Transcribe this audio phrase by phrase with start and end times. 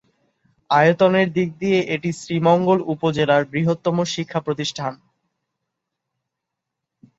[0.69, 4.93] আয়তনের দিক দিয়ে এটি শ্রীমঙ্গল উপজেলার বৃহত্তম শিক্ষা প্রতিষ্ঠান।